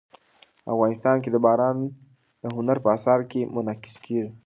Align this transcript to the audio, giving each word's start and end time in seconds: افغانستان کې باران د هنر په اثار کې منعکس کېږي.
افغانستان 0.73 1.15
کې 1.23 1.29
باران 1.45 1.77
د 2.41 2.43
هنر 2.55 2.77
په 2.83 2.89
اثار 2.97 3.19
کې 3.31 3.41
منعکس 3.55 3.95
کېږي. 4.05 4.29